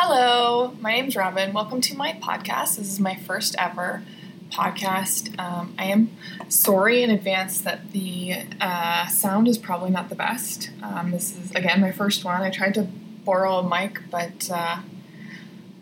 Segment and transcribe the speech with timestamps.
[0.00, 1.52] Hello, my name's Robin.
[1.52, 2.76] Welcome to my podcast.
[2.76, 4.04] This is my first ever
[4.48, 5.36] podcast.
[5.40, 6.16] Um, I am
[6.48, 10.70] sorry in advance that the uh, sound is probably not the best.
[10.84, 12.42] Um, this is, again, my first one.
[12.42, 14.82] I tried to borrow a mic, but uh,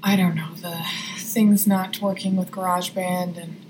[0.02, 0.80] I don't know, the
[1.18, 3.62] thing's not working with GarageBand and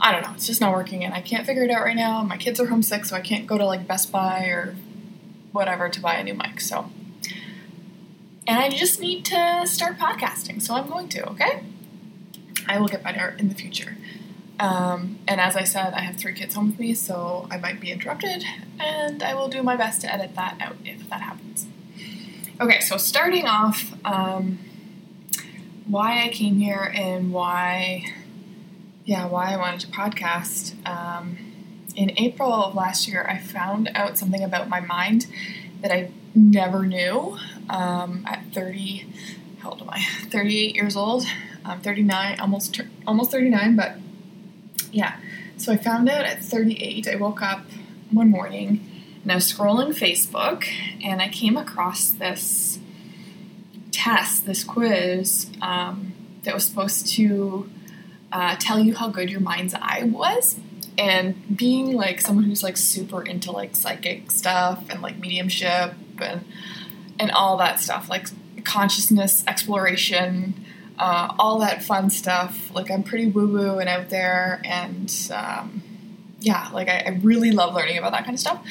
[0.00, 2.20] I don't know, it's just not working and I can't figure it out right now.
[2.24, 4.74] My kids are homesick, so I can't go to like Best Buy or
[5.52, 6.60] whatever to buy a new mic.
[6.60, 6.90] So,
[8.46, 11.62] and I just need to start podcasting, so I'm going to, okay?
[12.66, 13.96] I will get better in the future.
[14.60, 17.80] Um, and as I said, I have three kids home with me, so I might
[17.80, 18.44] be interrupted,
[18.78, 21.66] and I will do my best to edit that out if that happens.
[22.60, 24.58] Okay, so starting off, um,
[25.86, 28.04] why I came here and why,
[29.04, 30.74] yeah, why I wanted to podcast.
[30.86, 31.38] Um,
[31.96, 35.26] in April of last year, I found out something about my mind
[35.82, 37.38] that I never knew.
[37.68, 39.06] Um, at 30,
[39.60, 40.04] how old am I?
[40.30, 41.24] 38 years old.
[41.64, 43.96] I'm 39, almost almost 39, but
[44.92, 45.16] yeah.
[45.56, 47.08] So I found out at 38.
[47.08, 47.64] I woke up
[48.10, 48.86] one morning
[49.22, 50.66] and I was scrolling Facebook
[51.02, 52.78] and I came across this
[53.90, 57.70] test, this quiz um, that was supposed to
[58.30, 60.58] uh, tell you how good your mind's eye was.
[60.98, 66.44] And being like someone who's like super into like psychic stuff and like mediumship and
[67.18, 68.28] and all that stuff, like
[68.64, 70.54] consciousness exploration,
[70.98, 72.74] uh, all that fun stuff.
[72.74, 75.82] Like I'm pretty woo woo and out there, and um,
[76.40, 78.64] yeah, like I, I really love learning about that kind of stuff.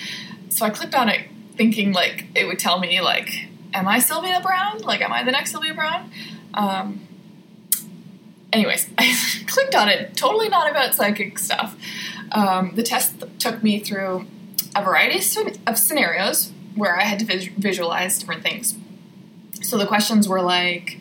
[0.49, 4.39] So I clicked on it thinking like it would tell me like, am I Sylvia
[4.41, 4.79] Browne?
[4.81, 6.11] Like, am I the next Sylvia Browne?
[6.53, 7.07] Um,
[8.51, 9.15] anyways, I
[9.47, 10.15] clicked on it.
[10.15, 11.75] Totally not about psychic stuff.
[12.31, 14.25] Um, the test took me through
[14.75, 15.19] a variety
[15.67, 18.75] of scenarios where I had to vis- visualize different things.
[19.61, 20.99] So the questions were like,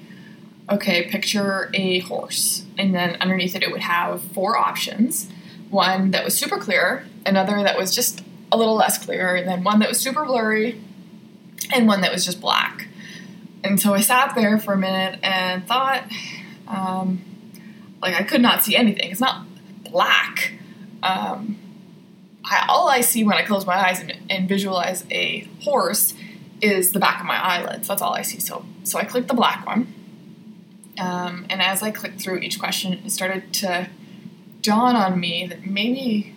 [0.71, 5.29] okay, picture a horse, and then underneath it, it would have four options
[5.73, 9.65] one that was super clear, another that was just a little less clear, and then
[9.65, 10.79] one that was super blurry,
[11.75, 12.89] and one that was just black.
[13.65, 16.05] And so I sat there for a minute and thought,
[16.69, 17.25] um,
[18.03, 19.11] like, I could not see anything.
[19.11, 19.47] It's not
[19.83, 20.53] black.
[21.03, 21.59] Um,
[22.45, 26.15] I, all I see when I close my eyes and, and, visualize a horse
[26.61, 27.89] is the back of my eyelids.
[27.89, 28.41] That's all I see.
[28.41, 29.93] So, so I clicked the black one.
[30.99, 33.89] Um, and as I clicked through each question, it started to
[34.61, 36.35] dawn on me that maybe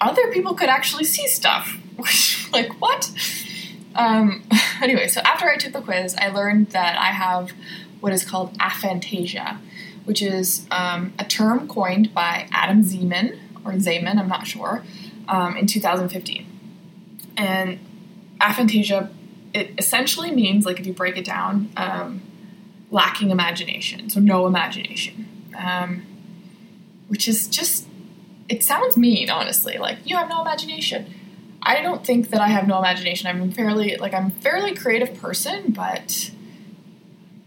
[0.00, 1.78] other people could actually see stuff.
[2.52, 3.10] like, what?
[3.94, 4.44] Um,
[4.82, 7.52] anyway, so after I took the quiz, I learned that I have
[8.00, 9.58] what is called aphantasia,
[10.04, 14.82] which is um, a term coined by Adam Zeman, or Zeman, I'm not sure,
[15.28, 16.46] um, in 2015.
[17.36, 17.78] And
[18.40, 19.10] aphantasia,
[19.52, 22.22] it essentially means, like, if you break it down, um,
[22.90, 25.26] lacking imagination, so no imagination.
[25.56, 26.06] Um,
[27.08, 27.86] which is just
[28.48, 31.12] it sounds mean honestly like you have no imagination
[31.62, 35.72] i don't think that i have no imagination i'm fairly like i'm fairly creative person
[35.72, 36.30] but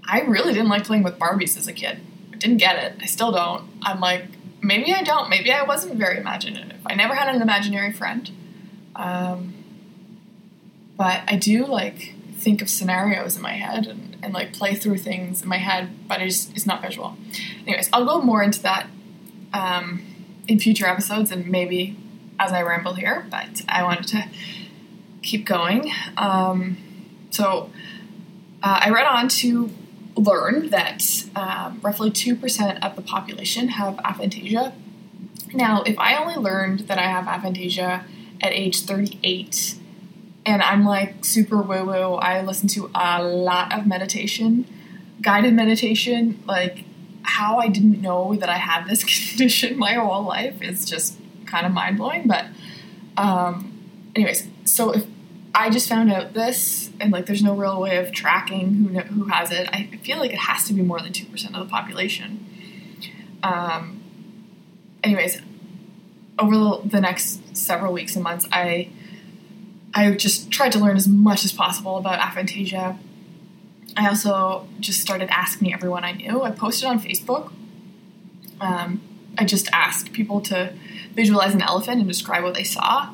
[0.08, 2.00] i really didn't like playing with barbies as a kid
[2.34, 4.26] i didn't get it i still don't i'm like
[4.62, 5.30] maybe i don't.
[5.30, 6.80] Maybe i wasn't very imaginative.
[6.86, 8.30] I never had an imaginary friend.
[8.96, 9.54] Um,
[10.98, 14.98] but i do like think of scenarios in my head and, and like play through
[14.98, 17.18] things in my head but it's, it's not visual.
[17.66, 18.88] Anyways i'll go more into that
[19.54, 20.02] um,
[20.48, 21.98] in future episodes and maybe
[22.40, 24.28] as I ramble here, but I wanted to
[25.22, 25.92] keep going.
[26.18, 26.78] Um,
[27.30, 27.70] so
[28.64, 29.70] uh, I read on to
[30.20, 31.04] learn that
[31.36, 34.74] um, roughly 2% of the population have aphantasia.
[35.54, 38.04] Now, if I only learned that I have aphantasia
[38.42, 39.76] at age 38,
[40.46, 44.66] and I'm like super woo woo, I listen to a lot of meditation,
[45.22, 46.86] guided meditation, like
[47.24, 51.66] how I didn't know that I had this condition my whole life is just kind
[51.66, 52.28] of mind blowing.
[52.28, 52.46] But,
[53.18, 53.74] um,
[54.16, 55.06] anyways, so if
[55.60, 59.26] I just found out this, and like there's no real way of tracking who who
[59.26, 61.70] has it, I feel like it has to be more than two percent of the
[61.70, 62.46] population.
[63.44, 64.02] Um,
[65.04, 65.42] anyways,
[66.38, 68.90] over the, the next several weeks and months, I
[69.94, 72.98] I just tried to learn as much as possible about aphantasia
[73.98, 76.42] I also just started asking everyone I knew.
[76.42, 77.52] I posted on Facebook.
[78.62, 79.02] Um,
[79.38, 80.74] I just asked people to
[81.14, 83.14] visualize an elephant and describe what they saw,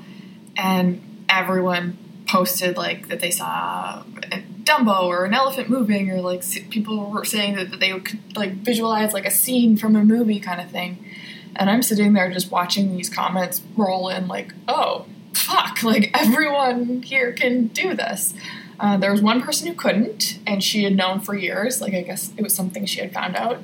[0.57, 1.97] and everyone
[2.35, 7.23] posted like that they saw a Dumbo or an elephant moving, or like people were
[7.23, 10.69] saying that, that they could like visualize like a scene from a movie kind of
[10.69, 11.05] thing.
[11.55, 17.03] And I'm sitting there just watching these comments roll in, like, oh, fuck, like everyone
[17.03, 18.33] here can do this.
[18.77, 21.79] Uh, there was one person who couldn't, and she had known for years.
[21.79, 23.59] Like I guess it was something she had found out.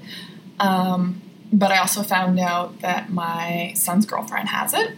[0.59, 1.21] Um,
[1.51, 4.95] but I also found out that my son's girlfriend has it,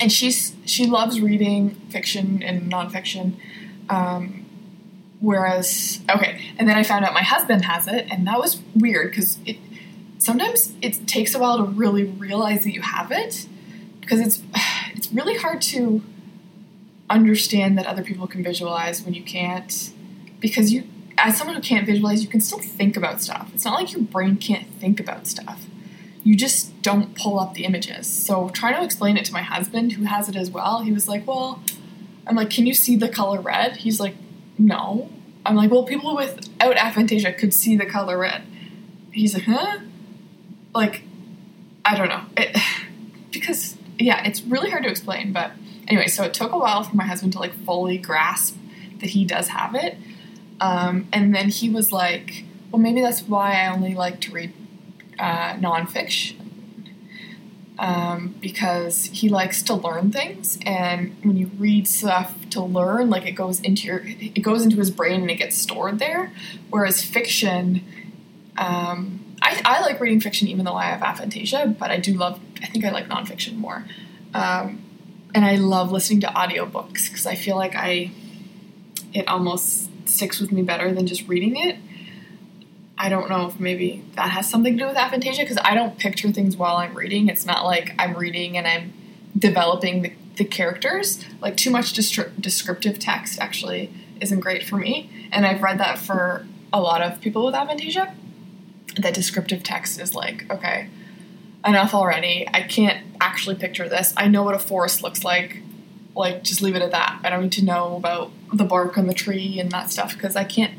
[0.00, 3.34] and she's she loves reading fiction and nonfiction.
[3.88, 4.46] Um,
[5.20, 9.10] whereas, okay, and then I found out my husband has it, and that was weird
[9.10, 9.58] because it
[10.18, 13.46] sometimes it takes a while to really realize that you have it
[14.00, 14.42] because it's
[14.94, 16.02] it's really hard to
[17.08, 19.92] understand that other people can visualize when you can't
[20.40, 20.82] because you
[21.18, 24.02] as someone who can't visualize you can still think about stuff it's not like your
[24.02, 25.66] brain can't think about stuff
[26.26, 28.08] you just don't pull up the images.
[28.08, 30.80] So trying to explain it to my husband who has it as well.
[30.80, 31.62] He was like well
[32.26, 33.76] i'm like can you see the color red?
[33.76, 34.16] He's like
[34.58, 35.08] no.
[35.44, 38.42] I'm like well people without aphantasia could see the color red.
[39.12, 39.78] He's like huh?
[40.74, 41.02] Like
[41.84, 42.24] i don't know.
[42.36, 42.60] It,
[43.30, 45.52] because yeah it's really hard to explain but
[45.86, 48.56] anyway, so it took a while for my husband to like fully grasp
[48.98, 49.96] that he does have it.
[50.60, 52.42] Um, and then he was like,
[52.72, 54.52] well, maybe that's why I only like to read
[55.18, 56.42] uh, nonfiction.
[57.78, 63.26] Um, because he likes to learn things, and when you read stuff to learn, like
[63.26, 66.32] it goes into your, it goes into his brain and it gets stored there.
[66.70, 67.84] Whereas fiction,
[68.56, 72.40] um, I, I like reading fiction even though I have aphantasia, but I do love,
[72.62, 73.84] I think I like nonfiction more.
[74.32, 74.82] Um,
[75.34, 78.10] and I love listening to audiobooks because I feel like I
[79.12, 81.76] it almost sticks with me better than just reading it.
[82.98, 85.98] I don't know if maybe that has something to do with aphantasia because I don't
[85.98, 87.28] picture things while I'm reading.
[87.28, 88.92] It's not like I'm reading and I'm
[89.38, 91.24] developing the, the characters.
[91.40, 96.46] Like too much descriptive text actually isn't great for me, and I've read that for
[96.72, 98.14] a lot of people with aphantasia.
[98.98, 100.88] That descriptive text is like okay,
[101.66, 102.48] enough already.
[102.52, 104.14] I can't actually picture this.
[104.16, 105.62] I know what a forest looks like.
[106.14, 107.20] Like, just leave it at that.
[107.24, 110.34] I don't need to know about the bark on the tree and that stuff because
[110.34, 110.72] I can't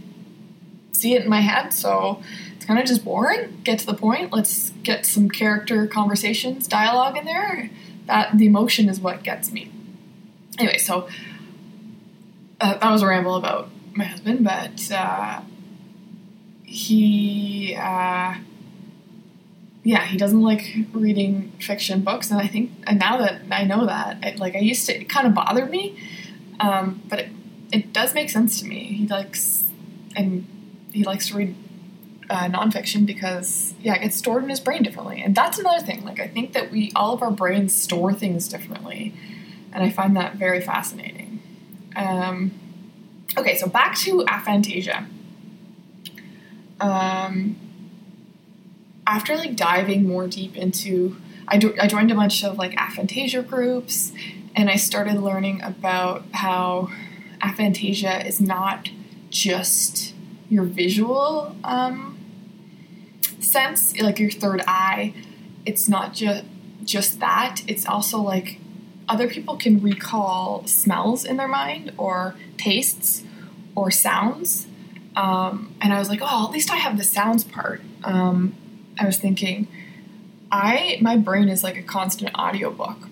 [0.98, 1.74] see it in my head.
[1.74, 2.22] So
[2.56, 3.62] it's kind of just boring.
[3.64, 4.34] Get to the point.
[4.34, 7.70] Let's get some character conversations, dialogue in there.
[8.06, 9.72] That the emotion is what gets me.
[10.58, 11.08] Anyway, so
[12.60, 15.42] uh, that was a ramble about my husband, but uh,
[16.64, 17.76] he.
[17.80, 18.36] Uh,
[19.84, 23.86] yeah, he doesn't like reading fiction books, and I think, and now that I know
[23.86, 25.98] that, it, like I used to, it kind of bothered me,
[26.60, 27.30] um, but it,
[27.72, 28.80] it does make sense to me.
[28.84, 29.64] He likes,
[30.14, 30.46] and
[30.98, 31.56] he likes to read
[32.30, 36.04] uh, nonfiction because yeah, it gets stored in his brain differently, and that's another thing.
[36.04, 39.14] Like I think that we all of our brains store things differently,
[39.72, 41.42] and I find that very fascinating.
[41.96, 42.52] Um,
[43.38, 45.08] okay, so back to aphantasia.
[46.80, 47.56] Um,
[49.08, 51.16] after like diving more deep into
[51.48, 54.12] I, do, I joined a bunch of like aphantasia groups
[54.56, 56.90] and I started learning about how
[57.42, 58.90] aphantasia is not
[59.30, 60.14] just
[60.50, 62.18] your visual um,
[63.40, 65.14] sense, like your third eye.
[65.66, 66.46] It's not just
[66.84, 67.62] just that.
[67.68, 68.60] It's also like
[69.10, 73.24] other people can recall smells in their mind or tastes
[73.76, 74.68] or sounds.
[75.16, 77.82] Um, and I was like, oh, at least I have the sounds part.
[78.04, 78.56] Um,
[79.00, 79.68] I was thinking,
[80.52, 83.10] I my brain is like a constant audiobook.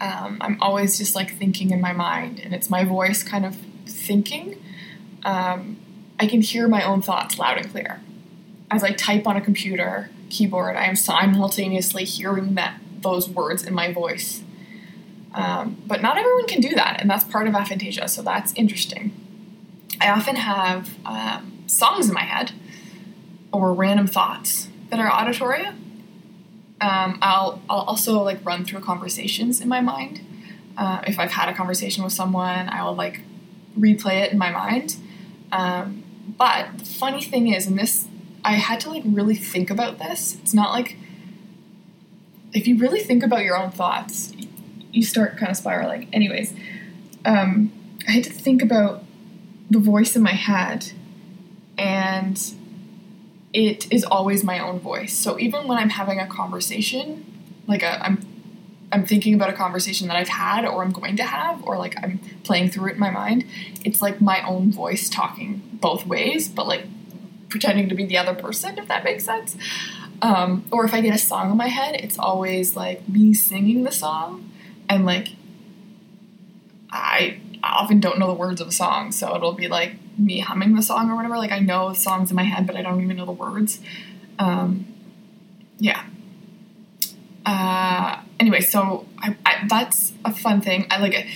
[0.00, 3.56] Um, I'm always just like thinking in my mind, and it's my voice kind of
[3.86, 4.62] thinking.
[5.24, 5.78] Um,
[6.18, 8.00] I can hear my own thoughts loud and clear.
[8.70, 13.72] As I type on a computer keyboard, I am simultaneously hearing that those words in
[13.74, 14.42] my voice.
[15.34, 19.12] Um, but not everyone can do that, and that's part of aphantasia, so that's interesting.
[20.00, 22.52] I often have um, songs in my head
[23.52, 25.66] or random thoughts that are auditory.
[26.80, 30.20] Um, I'll I'll also like run through conversations in my mind.
[30.76, 33.20] Uh, if I've had a conversation with someone, I will like
[33.78, 34.96] replay it in my mind.
[35.50, 36.04] Um,
[36.36, 38.06] but the funny thing is, and this,
[38.44, 40.36] I had to like really think about this.
[40.42, 40.96] It's not like
[42.52, 44.32] if you really think about your own thoughts,
[44.92, 46.08] you start kind of spiraling.
[46.12, 46.54] Anyways,
[47.24, 47.72] um,
[48.06, 49.04] I had to think about
[49.70, 50.92] the voice in my head
[51.76, 52.54] and
[53.52, 55.14] it is always my own voice.
[55.14, 57.24] So even when I'm having a conversation,
[57.66, 58.20] like i am
[58.90, 61.94] I'm thinking about a conversation that I've had or I'm going to have, or like
[62.02, 63.44] I'm playing through it in my mind,
[63.84, 66.86] it's like my own voice talking both ways, but like
[67.48, 69.56] pretending to be the other person, if that makes sense.
[70.22, 73.84] Um, or if I get a song in my head, it's always like me singing
[73.84, 74.50] the song,
[74.88, 75.28] and like
[76.90, 80.74] I often don't know the words of a song, so it'll be like me humming
[80.74, 81.36] the song or whatever.
[81.36, 83.80] Like I know songs in my head, but I don't even know the words.
[84.38, 84.86] Um,
[85.78, 86.04] yeah.
[87.46, 88.17] Uh,
[88.48, 90.86] anyway, so I, I, that's a fun thing.
[90.90, 91.26] I like it.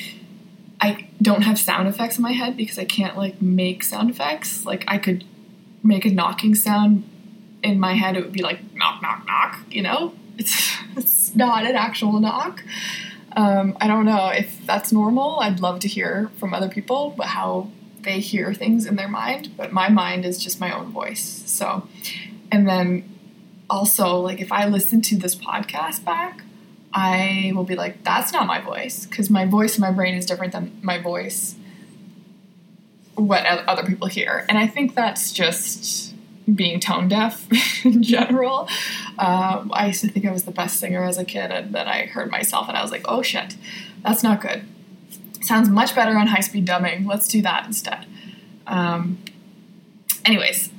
[0.81, 4.65] I don't have sound effects in my head because I can't like make sound effects.
[4.65, 5.25] Like I could
[5.83, 7.05] make a knocking sound
[7.63, 9.61] in my head, it would be like knock, knock, knock.
[9.71, 12.65] You know, it's it's not an actual knock.
[13.37, 15.41] Um, I don't know if that's normal.
[15.41, 19.57] I'd love to hear from other people how they hear things in their mind.
[19.57, 21.43] But my mind is just my own voice.
[21.47, 21.87] So,
[22.51, 23.09] and then
[23.71, 26.43] also like if I listen to this podcast back,
[26.95, 30.27] I will be like, that's not my voice because my voice in my brain is
[30.27, 31.55] different than my voice
[33.15, 34.45] what other people hear.
[34.49, 36.15] And I think that's just
[36.53, 37.47] being tone deaf
[37.85, 38.69] in general.
[39.19, 41.87] Um, I used to think I was the best singer as a kid, and then
[41.87, 43.57] I heard myself and I was like, oh shit,
[44.03, 44.65] that's not good.
[45.43, 47.07] Sounds much better on high speed dubbing.
[47.07, 48.07] Let's do that instead.
[48.67, 49.19] Um,
[50.25, 50.71] anyways,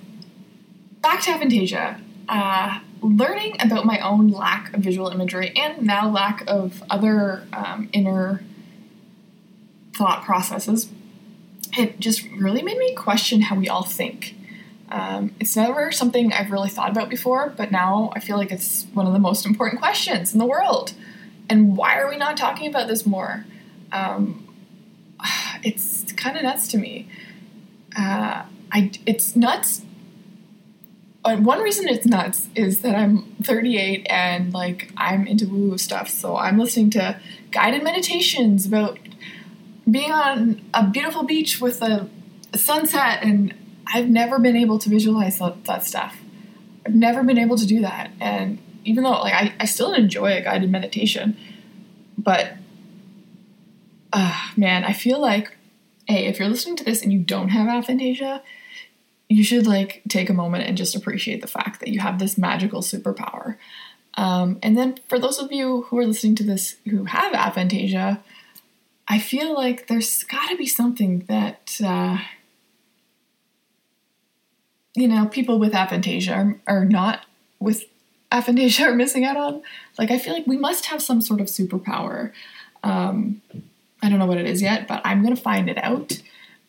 [1.02, 2.02] back to Aphantasia.
[2.30, 7.90] Uh, learning about my own lack of visual imagery and now lack of other um,
[7.92, 8.42] inner
[9.94, 10.90] thought processes,
[11.78, 14.36] it just really made me question how we all think.
[14.90, 18.86] Um, it's never something I've really thought about before, but now I feel like it's
[18.94, 20.94] one of the most important questions in the world.
[21.50, 23.46] And why are we not talking about this more?
[23.92, 24.48] Um,
[25.64, 27.10] it's kind of nuts to me.
[27.96, 29.84] Uh, I, it's nuts
[31.24, 36.10] one reason it's nuts is that I'm 38 and like I'm into woo woo stuff.
[36.10, 37.20] So I'm listening to
[37.52, 39.00] guided meditations about
[39.90, 42.10] being on a beautiful beach with a,
[42.54, 43.54] a sunset, and
[43.88, 46.18] I've never been able to visualize that, that, stuff.
[46.86, 48.12] I've never been able to do that.
[48.20, 51.38] And even though like I, I still enjoy a guided meditation,
[52.18, 52.54] but
[54.12, 55.56] uh, man, I feel like,
[56.06, 58.42] hey, if you're listening to this and you don't have aphantasia,
[59.30, 62.38] you should like take a moment and just appreciate the fact that you have this
[62.38, 63.58] magical superpower.
[64.16, 68.20] Um, and then for those of you who are listening to this who have aphantasia,
[69.08, 72.20] I feel like there's got to be something that uh,
[74.96, 77.26] you know people with aphantasia are, are not
[77.60, 77.86] with
[78.32, 79.62] aphantasia are missing out on.
[79.98, 82.32] Like I feel like we must have some sort of superpower.
[82.84, 83.42] Um,
[84.02, 86.22] I don't know what it is yet, but I'm gonna find it out.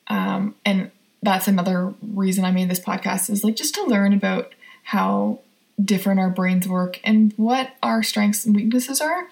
[0.07, 0.91] Um, and
[1.25, 4.55] that's another reason I made this podcast is like just to learn about
[4.85, 5.41] how
[5.83, 9.29] different our brains work and what our strengths and weaknesses are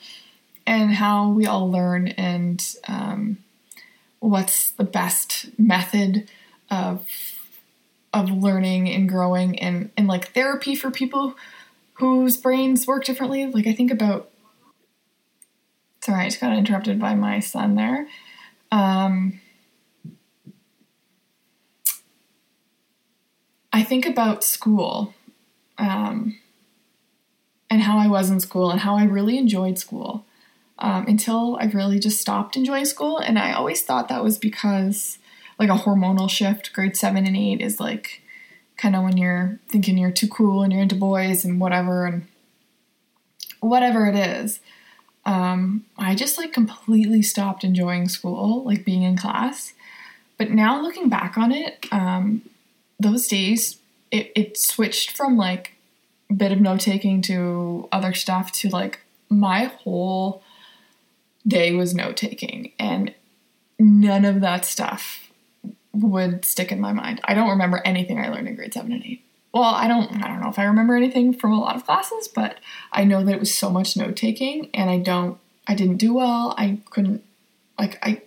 [0.67, 3.39] and how we all learn and um,
[4.21, 6.29] what's the best method
[6.71, 7.07] of
[8.15, 11.35] of learning and growing and and like therapy for people
[11.95, 13.47] whose brains work differently.
[13.47, 14.31] Like i think about
[16.03, 18.09] sorry i just got interrupted by my son there.
[18.71, 19.42] Um,
[23.73, 25.15] I think about school
[25.79, 26.39] um,
[27.71, 30.27] and how I was in school and how I really enjoyed school
[30.79, 33.19] um, until I really just stopped enjoying school.
[33.19, 35.19] And I always thought that was because,
[35.59, 38.21] like, a hormonal shift, grade seven and eight is like
[38.77, 42.27] kind of when you're thinking you're too cool and you're into boys and whatever, and
[43.61, 44.61] whatever it is.
[45.25, 49.73] Um, I just like completely stopped enjoying school, like being in class.
[50.37, 52.43] But now looking back on it, um,
[53.03, 53.79] those days
[54.11, 55.73] it, it switched from like
[56.31, 60.43] a bit of note taking to other stuff to like my whole
[61.47, 63.15] day was note taking and
[63.79, 65.31] none of that stuff
[65.93, 67.21] would stick in my mind.
[67.25, 69.25] I don't remember anything I learned in grade 7 and 8.
[69.53, 72.29] Well, I don't I don't know if I remember anything from a lot of classes,
[72.29, 72.59] but
[72.91, 76.15] I know that it was so much note taking and I don't I didn't do
[76.15, 76.55] well.
[76.57, 77.23] I couldn't
[77.79, 78.23] like I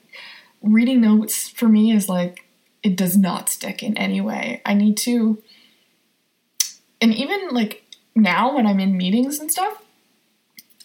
[0.61, 2.44] reading notes for me is like
[2.85, 4.61] it does not stick in any way.
[4.63, 5.41] I need to,
[7.01, 9.81] and even like now when I'm in meetings and stuff,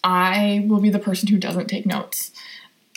[0.03, 2.31] I will be the person who doesn't take notes.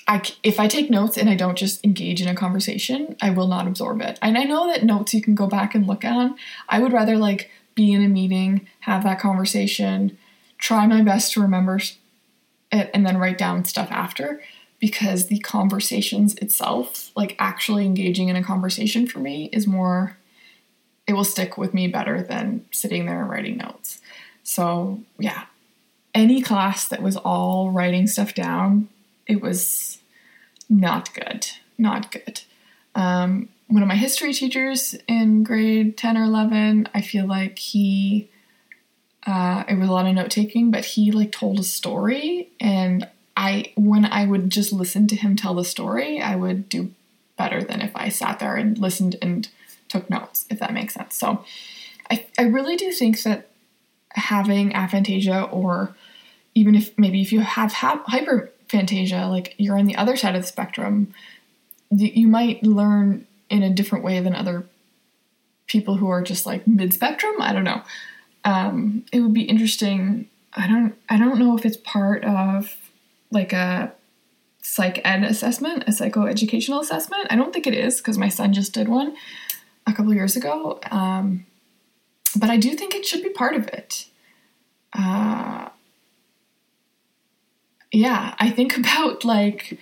[0.08, 3.46] I, if I take notes and I don't just engage in a conversation, I will
[3.46, 4.18] not absorb it.
[4.22, 6.34] And I know that notes you can go back and look at.
[6.70, 10.16] I would rather like be in a meeting, have that conversation,
[10.56, 11.78] try my best to remember
[12.72, 14.40] it, and then write down stuff after
[14.84, 20.18] because the conversations itself, like actually engaging in a conversation for me, is more,
[21.06, 24.02] it will stick with me better than sitting there and writing notes.
[24.42, 25.44] So, yeah,
[26.14, 28.90] any class that was all writing stuff down,
[29.26, 30.00] it was
[30.68, 31.46] not good.
[31.78, 32.42] Not good.
[32.94, 38.28] Um, one of my history teachers in grade 10 or 11, I feel like he,
[39.26, 43.08] uh, it was a lot of note taking, but he like told a story and
[43.36, 46.92] I when I would just listen to him tell the story, I would do
[47.36, 49.48] better than if I sat there and listened and
[49.88, 51.16] took notes, if that makes sense.
[51.16, 51.44] So
[52.10, 53.48] I, I really do think that
[54.10, 55.94] having aphantasia or
[56.54, 60.42] even if maybe if you have ha- hyperphantasia, like you're on the other side of
[60.42, 61.12] the spectrum,
[61.90, 64.66] you might learn in a different way than other
[65.66, 67.34] people who are just like mid spectrum.
[67.40, 67.82] I don't know.
[68.44, 70.28] Um, it would be interesting.
[70.52, 70.94] I don't.
[71.08, 72.76] I don't know if it's part of
[73.34, 73.92] like a
[74.62, 77.26] psych ed assessment, a psychoeducational assessment.
[77.30, 79.14] I don't think it is because my son just did one
[79.86, 80.80] a couple years ago.
[80.90, 81.44] Um,
[82.36, 84.06] but I do think it should be part of it.
[84.92, 85.68] Uh,
[87.92, 89.78] yeah, I think about like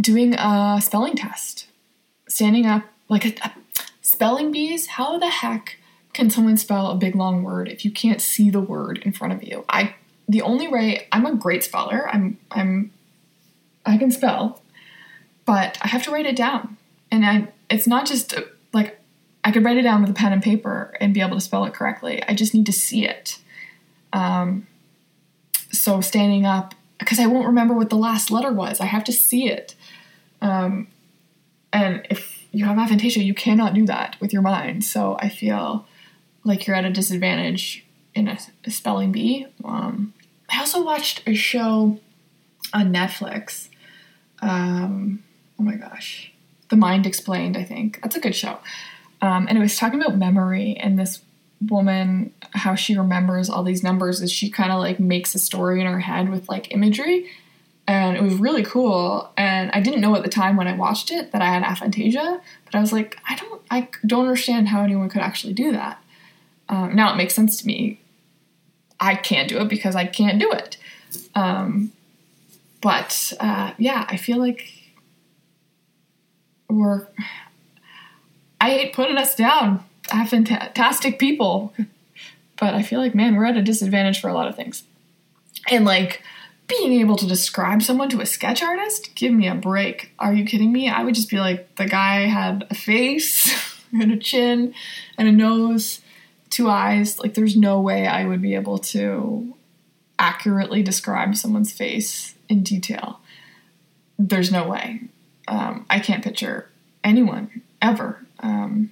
[0.00, 1.66] doing a spelling test,
[2.28, 3.52] standing up like a, a
[4.00, 4.86] spelling bees.
[4.86, 5.76] How the heck
[6.12, 9.32] can someone spell a big long word if you can't see the word in front
[9.32, 9.64] of you?
[9.68, 9.94] I
[10.28, 12.08] the only way I'm a great speller.
[12.08, 12.92] I'm I'm
[13.86, 14.62] I can spell,
[15.46, 16.76] but I have to write it down,
[17.10, 18.34] and I it's not just
[18.72, 18.98] like
[19.44, 21.64] I could write it down with a pen and paper and be able to spell
[21.64, 22.22] it correctly.
[22.28, 23.38] I just need to see it.
[24.12, 24.66] Um,
[25.72, 28.80] so standing up because I won't remember what the last letter was.
[28.80, 29.74] I have to see it.
[30.40, 30.88] Um,
[31.72, 34.84] and if you have aphantasia, you cannot do that with your mind.
[34.84, 35.86] So I feel
[36.44, 39.46] like you're at a disadvantage in a, a spelling bee.
[39.64, 40.12] Um,
[40.48, 41.98] I also watched a show
[42.72, 43.68] on Netflix.
[44.40, 45.22] Um,
[45.58, 46.32] oh my gosh,
[46.68, 47.56] The Mind Explained.
[47.56, 48.58] I think that's a good show.
[49.20, 51.20] Um, and it was talking about memory and this
[51.68, 55.80] woman how she remembers all these numbers is she kind of like makes a story
[55.80, 57.28] in her head with like imagery
[57.86, 61.10] and it was really cool and i didn't know at the time when i watched
[61.10, 64.82] it that i had aphantasia but i was like i don't i don't understand how
[64.82, 66.00] anyone could actually do that
[66.68, 68.00] um, now it makes sense to me
[69.00, 70.76] i can't do it because i can't do it
[71.34, 71.92] um,
[72.80, 74.72] but uh, yeah i feel like
[76.68, 77.06] we're
[78.60, 81.72] i hate putting us down I have fantastic people.
[82.58, 84.82] But I feel like, man, we're at a disadvantage for a lot of things.
[85.70, 86.22] And like
[86.66, 90.12] being able to describe someone to a sketch artist, give me a break.
[90.18, 90.88] Are you kidding me?
[90.88, 93.54] I would just be like, the guy had a face
[93.92, 94.74] and a chin
[95.16, 96.00] and a nose,
[96.50, 97.18] two eyes.
[97.18, 99.56] Like, there's no way I would be able to
[100.18, 103.20] accurately describe someone's face in detail.
[104.18, 105.02] There's no way.
[105.46, 106.68] Um, I can't picture
[107.04, 108.24] anyone ever.
[108.40, 108.90] Um,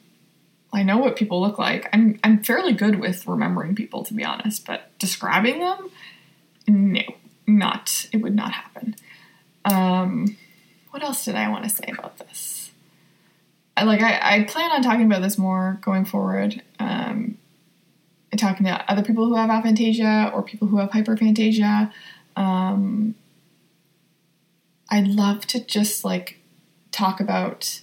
[0.72, 1.88] I know what people look like.
[1.92, 5.90] I'm I'm fairly good with remembering people to be honest, but describing them,
[6.68, 7.02] no,
[7.46, 8.06] not.
[8.12, 8.94] It would not happen.
[9.64, 10.36] Um,
[10.90, 12.70] what else did I want to say about this?
[13.76, 16.62] I, like I, I plan on talking about this more going forward.
[16.78, 17.38] Um,
[18.36, 21.92] talking to other people who have aphantasia or people who have hyperphantasia.
[22.36, 23.14] Um,
[24.90, 26.38] I'd love to just like
[26.92, 27.80] talk about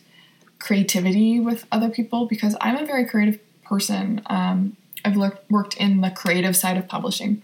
[0.59, 4.21] creativity with other people because I'm a very creative person.
[4.27, 7.41] Um, I've le- worked in the creative side of publishing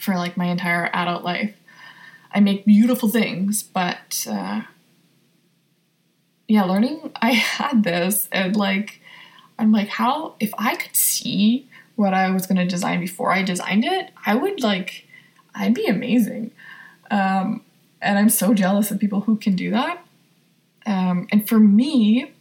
[0.00, 1.54] for like my entire adult life.
[2.32, 4.62] I make beautiful things, but uh,
[6.48, 9.00] yeah, learning, I had this and like,
[9.58, 13.42] I'm like, how, if I could see what I was going to design before I
[13.42, 15.06] designed it, I would like,
[15.54, 16.50] I'd be amazing.
[17.10, 17.62] Um,
[18.02, 20.04] and I'm so jealous of people who can do that.
[20.86, 22.32] Um, and for me,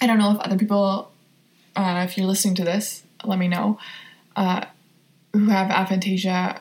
[0.00, 1.10] I don't know if other people,
[1.74, 3.78] uh, if you're listening to this, let me know,
[4.36, 4.66] uh,
[5.32, 6.60] who have aphantasia.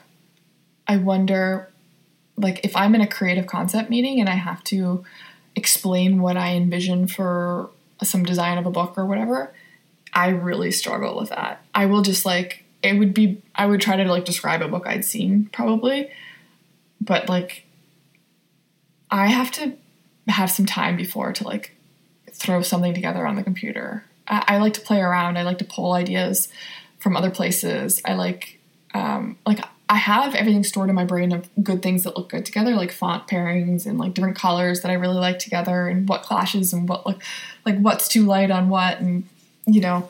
[0.88, 1.70] I wonder,
[2.38, 5.04] like, if I'm in a creative concept meeting and I have to
[5.56, 7.70] explain what I envision for
[8.04, 9.54] some design of a book or whatever,
[10.16, 11.62] I really struggle with that.
[11.76, 14.88] I will just like, it would be, I would try to like describe a book
[14.88, 16.10] I'd seen probably,
[17.02, 17.66] but like,
[19.12, 19.74] I have to
[20.28, 21.76] have some time before to like
[22.32, 24.04] throw something together on the computer.
[24.28, 25.38] I, I like to play around.
[25.38, 26.50] I like to pull ideas
[27.00, 28.02] from other places.
[28.06, 28.60] I like
[28.94, 32.46] um, like I have everything stored in my brain of good things that look good
[32.46, 36.24] together, like font pairings and like different colors that I really like together, and what
[36.24, 37.22] clashes and what like
[37.66, 39.26] like what's too light on what, and
[39.66, 40.10] you know,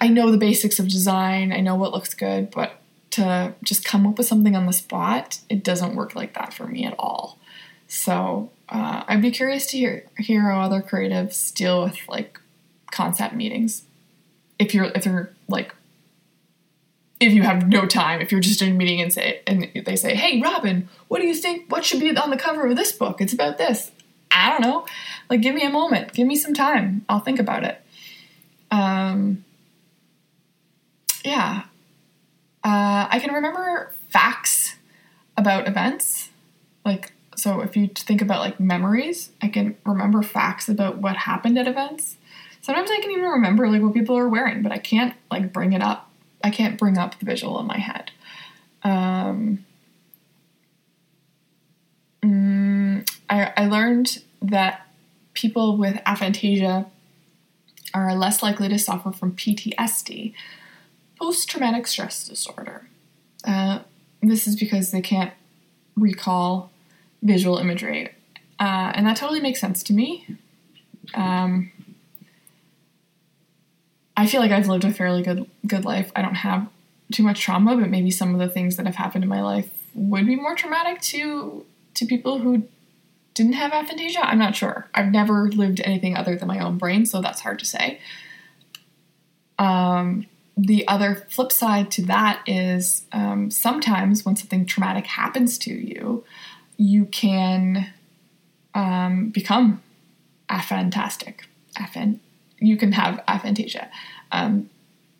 [0.00, 1.52] I know the basics of design.
[1.52, 2.80] I know what looks good, but
[3.12, 6.66] to just come up with something on the spot, it doesn't work like that for
[6.66, 7.38] me at all.
[7.86, 12.40] So uh, I'd be curious to hear hear how other creatives deal with like
[12.90, 13.84] concept meetings.
[14.58, 15.74] If you're if you're like
[17.20, 19.96] if you have no time, if you're just in a meeting and say and they
[19.96, 21.70] say, "Hey, Robin, what do you think?
[21.70, 23.20] What should be on the cover of this book?
[23.20, 23.92] It's about this."
[24.34, 24.84] I don't know.
[25.30, 26.12] Like, give me a moment.
[26.12, 27.04] Give me some time.
[27.08, 27.80] I'll think about it.
[28.74, 29.44] Um,
[31.24, 31.62] yeah.
[32.64, 34.74] Uh, I can remember facts
[35.36, 36.30] about events,
[36.84, 41.58] like so if you think about like memories, I can remember facts about what happened
[41.58, 42.16] at events.
[42.62, 45.72] Sometimes I can even remember like what people are wearing, but I can't like bring
[45.72, 46.10] it up.
[46.42, 48.10] I can't bring up the visual in my head.
[48.82, 49.64] Um,
[52.22, 54.86] mm, I, I learned that
[55.34, 56.86] people with aphantasia
[57.94, 60.34] are less likely to suffer from PTSD,
[61.18, 62.88] post traumatic stress disorder.
[63.44, 63.80] Uh,
[64.22, 65.32] this is because they can't
[65.96, 66.70] recall
[67.22, 68.08] visual imagery.
[68.58, 70.26] Uh, and that totally makes sense to me.
[71.14, 71.70] Um,
[74.16, 76.12] I feel like I've lived a fairly good good life.
[76.14, 76.68] I don't have
[77.12, 79.68] too much trauma, but maybe some of the things that have happened in my life
[79.94, 82.64] would be more traumatic to to people who
[83.34, 84.20] didn't have aphantasia.
[84.22, 84.88] I'm not sure.
[84.94, 88.00] I've never lived anything other than my own brain, so that's hard to say.
[89.58, 95.72] Um, the other flip side to that is um, sometimes when something traumatic happens to
[95.72, 96.24] you,
[96.76, 97.92] you can
[98.74, 99.82] um, become
[100.48, 101.46] aphantastic.
[101.76, 102.20] Aphan-
[102.60, 103.88] you can have aphantasia
[104.30, 104.70] um,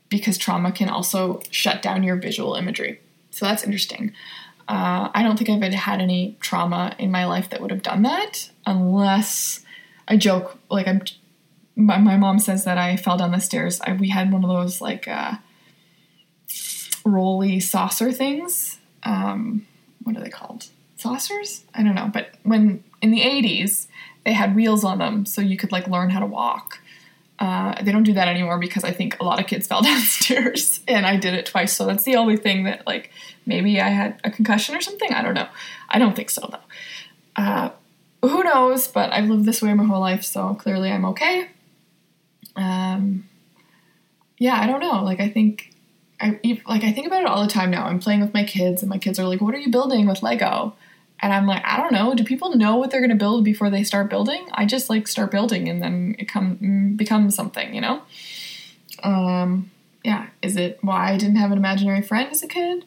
[0.09, 3.01] because trauma can also shut down your visual imagery.
[3.31, 4.13] So that's interesting.
[4.67, 8.03] Uh, I don't think I've had any trauma in my life that would have done
[8.03, 9.65] that, unless
[10.09, 11.03] I joke like I'm.
[11.77, 13.81] My, my mom says that I fell down the stairs.
[13.81, 15.35] I, we had one of those like uh,
[17.05, 18.79] rolly saucer things.
[19.03, 19.67] Um,
[20.05, 20.67] what are they called?
[20.97, 21.65] Saucers?
[21.75, 22.11] I don't know.
[22.13, 23.89] But when in the 80s,
[24.25, 26.81] they had wheels on them so you could like learn how to walk.
[27.39, 30.81] Uh, they don't do that anymore because I think a lot of kids fell downstairs
[30.87, 31.73] and I did it twice.
[31.73, 33.11] So that's the only thing that, like,
[33.47, 35.13] maybe I had a concussion or something.
[35.13, 35.49] I don't know.
[35.89, 37.43] I don't think so, though.
[37.43, 37.71] Uh,
[38.23, 38.89] who knows?
[38.89, 41.49] But I've lived this way my whole life, so clearly I'm okay.
[42.57, 43.29] Um,
[44.39, 45.03] yeah, I don't know.
[45.03, 45.71] Like, I think.
[46.21, 47.87] I like I think about it all the time now.
[47.87, 50.23] I'm playing with my kids, and my kids are like, "What are you building with
[50.23, 50.75] Lego?"
[51.21, 52.15] And I'm like, I don't know.
[52.15, 54.47] Do people know what they're going to build before they start building?
[54.53, 58.03] I just like start building and then it come becomes something, you know.
[59.03, 59.71] Um,
[60.05, 60.29] yeah.
[60.43, 62.85] Is it why I didn't have an imaginary friend as a kid?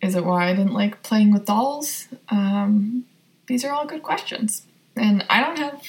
[0.00, 2.08] Is it why I didn't like playing with dolls?
[2.28, 3.04] Um,
[3.46, 4.62] these are all good questions,
[4.96, 5.82] and I don't have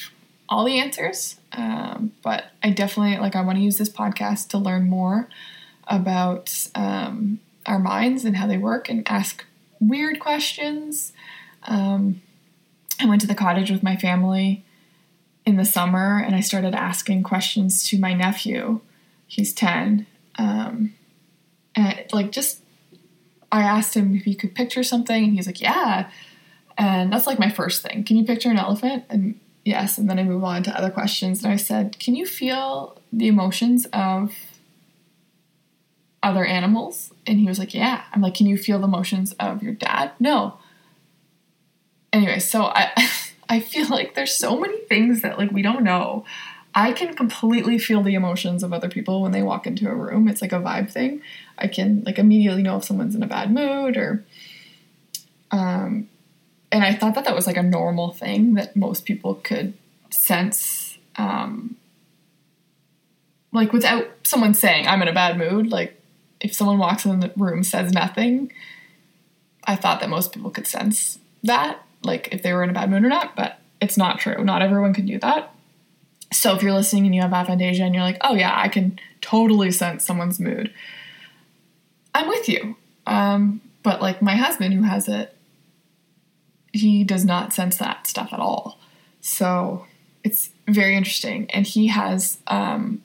[0.49, 1.39] all the answers.
[1.53, 3.35] Um, but I definitely like.
[3.35, 5.29] I want to use this podcast to learn more
[5.87, 9.45] about um, our minds and how they work, and ask
[9.79, 11.13] weird questions
[11.63, 12.21] um,
[12.99, 14.63] I went to the cottage with my family
[15.45, 18.81] in the summer and I started asking questions to my nephew.
[19.27, 20.05] He's 10.
[20.37, 20.93] Um,
[21.75, 22.61] and like just,
[23.51, 26.09] I asked him if he could picture something and he's like, yeah.
[26.77, 28.03] And that's like my first thing.
[28.03, 29.05] Can you picture an elephant?
[29.09, 29.97] And yes.
[29.97, 31.43] And then I move on to other questions.
[31.43, 34.35] And I said, can you feel the emotions of
[36.21, 37.11] other animals?
[37.25, 38.03] And he was like, yeah.
[38.13, 40.11] I'm like, can you feel the emotions of your dad?
[40.19, 40.59] No
[42.13, 42.91] anyway, so I
[43.49, 46.25] I feel like there's so many things that like we don't know.
[46.73, 50.29] I can completely feel the emotions of other people when they walk into a room.
[50.29, 51.21] It's like a vibe thing.
[51.57, 54.23] I can like immediately know if someone's in a bad mood or
[55.51, 56.07] um
[56.71, 59.73] and I thought that that was like a normal thing that most people could
[60.09, 61.75] sense um
[63.51, 65.99] like without someone saying I'm in a bad mood, like
[66.39, 68.51] if someone walks in the room says nothing,
[69.65, 72.89] I thought that most people could sense that like if they were in a bad
[72.89, 74.43] mood or not, but it's not true.
[74.43, 75.53] Not everyone can do that.
[76.33, 78.99] So if you're listening and you have aphantasia and you're like, oh yeah, I can
[79.19, 80.73] totally sense someone's mood,
[82.13, 82.75] I'm with you.
[83.05, 85.35] Um, but like my husband who has it,
[86.71, 88.79] he does not sense that stuff at all.
[89.19, 89.85] So
[90.23, 91.49] it's very interesting.
[91.51, 93.03] And he has, um,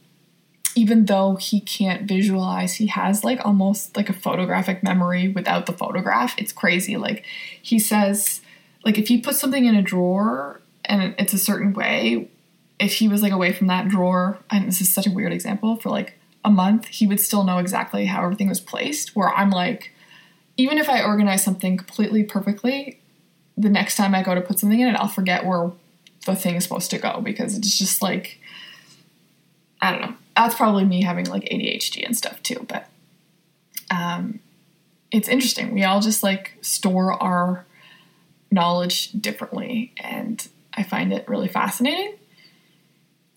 [0.76, 5.72] even though he can't visualize, he has like almost like a photographic memory without the
[5.72, 6.35] photograph.
[6.38, 6.96] It's crazy.
[6.96, 7.24] Like
[7.61, 8.40] he says,
[8.87, 12.31] like if he puts something in a drawer and it's a certain way,
[12.79, 15.75] if he was like away from that drawer, and this is such a weird example,
[15.75, 19.16] for like a month, he would still know exactly how everything was placed.
[19.16, 19.92] Where I'm like,
[20.57, 23.01] even if I organize something completely perfectly,
[23.57, 25.72] the next time I go to put something in it, I'll forget where
[26.25, 28.38] the thing is supposed to go because it's just like,
[29.83, 30.16] I don't know.
[30.37, 32.87] That's probably me having like ADHD and stuff too, but
[33.90, 34.38] um,
[35.11, 35.75] it's interesting.
[35.75, 37.66] We all just like store our
[38.50, 42.14] knowledge differently, and I find it really fascinating.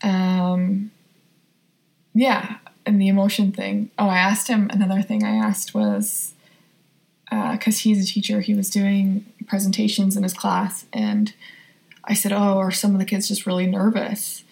[0.01, 0.91] Um,
[2.13, 3.91] yeah, and the emotion thing.
[3.97, 5.23] Oh, I asked him another thing.
[5.23, 6.33] I asked was
[7.29, 11.33] because uh, he's a teacher, he was doing presentations in his class, and
[12.03, 14.43] I said, "Oh, are some of the kids just really nervous?"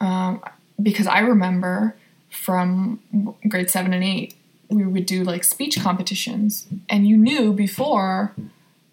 [0.00, 0.42] Um,
[0.82, 1.96] because I remember
[2.30, 3.00] from
[3.48, 4.34] grade seven and eight,
[4.68, 8.34] we would do like speech competitions, and you knew before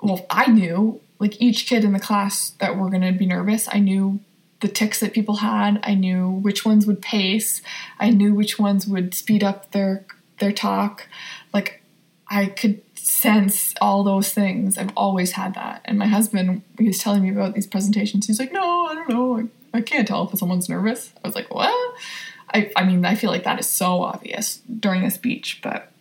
[0.06, 3.68] well, I knew like each kid in the class that were going to be nervous.
[3.72, 4.20] I knew
[4.62, 5.80] the ticks that people had.
[5.84, 7.62] I knew which ones would pace.
[8.00, 10.06] I knew which ones would speed up their
[10.40, 11.08] their talk.
[11.54, 11.82] Like
[12.28, 14.78] I could sense all those things.
[14.78, 15.82] I've always had that.
[15.86, 18.28] And my husband, he was telling me about these presentations.
[18.28, 19.50] He's like, "No, I don't know.
[19.76, 21.12] I can't tell if someone's nervous.
[21.24, 21.96] I was like, what?
[22.54, 25.92] I, I mean, I feel like that is so obvious during a speech, but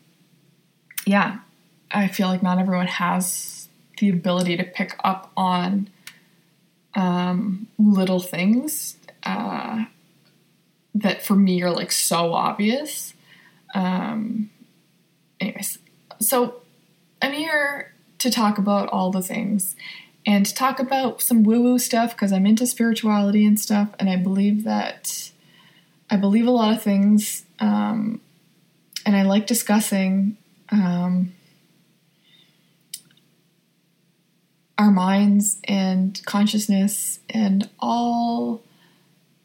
[1.05, 1.39] yeah,
[1.91, 3.64] I feel like not everyone has
[3.99, 5.89] the ability to pick up on
[6.95, 9.85] um, little things uh,
[10.95, 13.15] that for me are like so obvious.
[13.75, 14.51] Um,
[15.41, 15.79] anyways,
[16.21, 16.63] so
[17.21, 19.77] I'm here to talk about all the things
[20.27, 24.09] and to talk about some woo woo stuff because I'm into spirituality and stuff, and
[24.09, 25.31] I believe that
[26.11, 28.21] I believe a lot of things, um,
[29.05, 30.37] and I like discussing
[30.71, 31.33] um,
[34.79, 38.63] our minds and consciousness and all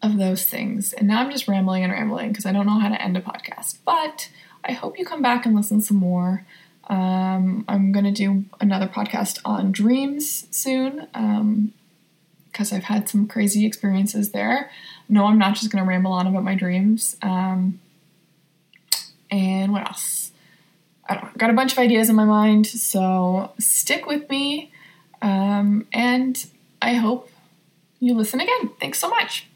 [0.02, 0.94] of those things.
[0.94, 3.22] And now I'm just rambling and rambling because I don't know how to end a
[3.22, 4.30] podcast, but
[4.63, 6.46] I hope you come back and listen some more.
[6.88, 11.08] Um, I'm going to do another podcast on dreams soon
[12.52, 14.72] because um, I've had some crazy experiences there.
[15.08, 17.15] No, I'm not just going to ramble on about my dreams.
[17.22, 17.80] Um,
[19.30, 20.32] and what else?
[21.08, 21.32] I don't know.
[21.38, 24.72] Got a bunch of ideas in my mind, so stick with me.
[25.21, 26.45] Um, and
[26.82, 27.29] I hope
[27.99, 28.71] you listen again.
[28.79, 29.49] Thanks so much.